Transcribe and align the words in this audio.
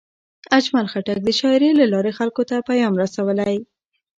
اجمل 0.57 0.85
خټک 0.91 1.17
د 1.23 1.29
شاعرۍ 1.39 1.71
له 1.79 1.85
لارې 1.93 2.11
خلکو 2.19 2.41
ته 2.49 2.55
پیام 2.69 2.93
رسولی. 3.03 3.53